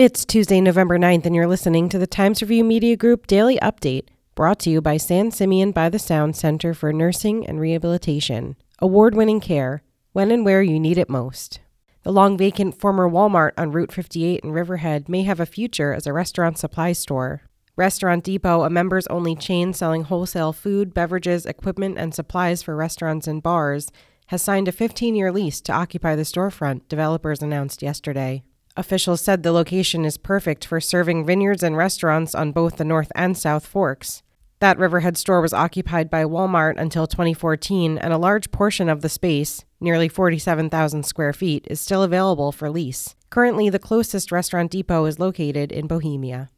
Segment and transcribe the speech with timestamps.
[0.00, 4.04] It's Tuesday, November 9th, and you're listening to the Times Review Media Group Daily Update,
[4.36, 8.54] brought to you by San Simeon by the Sound Center for Nursing and Rehabilitation.
[8.78, 9.82] Award winning care,
[10.12, 11.58] when and where you need it most.
[12.04, 16.06] The long vacant former Walmart on Route 58 in Riverhead may have a future as
[16.06, 17.42] a restaurant supply store.
[17.74, 23.26] Restaurant Depot, a members only chain selling wholesale food, beverages, equipment, and supplies for restaurants
[23.26, 23.90] and bars,
[24.26, 28.44] has signed a 15 year lease to occupy the storefront, developers announced yesterday.
[28.78, 33.10] Officials said the location is perfect for serving vineyards and restaurants on both the North
[33.16, 34.22] and South Forks.
[34.60, 39.08] That Riverhead store was occupied by Walmart until 2014, and a large portion of the
[39.08, 43.16] space, nearly 47,000 square feet, is still available for lease.
[43.30, 46.48] Currently, the closest restaurant depot is located in Bohemia.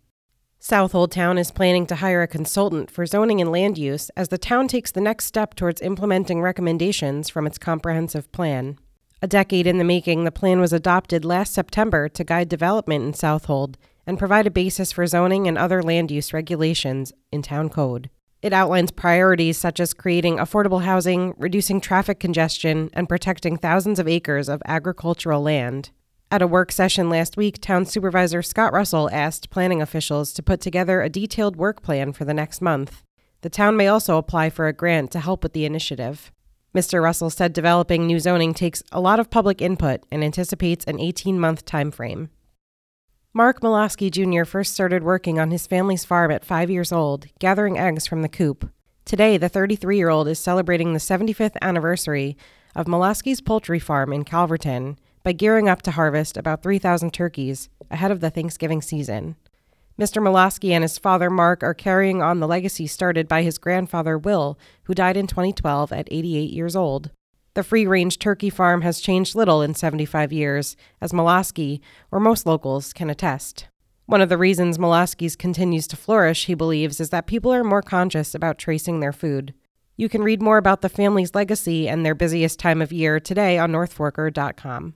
[0.58, 4.36] Southold Town is planning to hire a consultant for zoning and land use as the
[4.36, 8.76] town takes the next step towards implementing recommendations from its comprehensive plan.
[9.22, 13.12] A decade in the making, the plan was adopted last September to guide development in
[13.12, 18.08] Southold and provide a basis for zoning and other land use regulations in town code.
[18.40, 24.08] It outlines priorities such as creating affordable housing, reducing traffic congestion, and protecting thousands of
[24.08, 25.90] acres of agricultural land.
[26.30, 30.62] At a work session last week, Town Supervisor Scott Russell asked planning officials to put
[30.62, 33.02] together a detailed work plan for the next month.
[33.42, 36.32] The town may also apply for a grant to help with the initiative.
[36.74, 37.02] Mr.
[37.02, 41.38] Russell said developing new zoning takes a lot of public input and anticipates an 18
[41.38, 42.30] month time frame.
[43.32, 44.44] Mark Miloski Jr.
[44.44, 48.28] first started working on his family's farm at five years old, gathering eggs from the
[48.28, 48.70] coop.
[49.04, 52.36] Today, the 33 year old is celebrating the 75th anniversary
[52.76, 58.12] of Miloski's poultry farm in Calverton by gearing up to harvest about 3,000 turkeys ahead
[58.12, 59.34] of the Thanksgiving season.
[60.00, 60.22] Mr.
[60.22, 64.58] Miloski and his father Mark are carrying on the legacy started by his grandfather Will,
[64.84, 67.10] who died in 2012 at 88 years old.
[67.52, 71.80] The free range turkey farm has changed little in 75 years, as Miloski,
[72.10, 73.68] or most locals, can attest.
[74.06, 77.82] One of the reasons Miloski's continues to flourish, he believes, is that people are more
[77.82, 79.52] conscious about tracing their food.
[79.98, 83.58] You can read more about the family's legacy and their busiest time of year today
[83.58, 84.94] on northforker.com.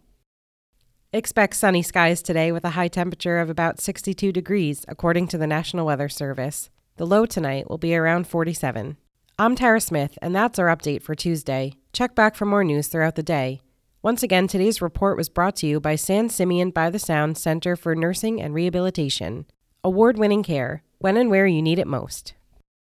[1.15, 5.47] Expect sunny skies today with a high temperature of about 62 degrees, according to the
[5.47, 6.71] National Weather Service.
[6.97, 8.97] The low tonight will be around 47.
[9.39, 11.75] I'm Tara Smith, and that's our update for Tuesday.
[11.93, 13.61] Check back for more news throughout the day.
[14.03, 17.77] Once again, today's report was brought to you by San Simeon by the Sound Center
[17.77, 19.47] for Nursing and Rehabilitation.
[19.85, 22.35] Award winning care, when and where you need it most.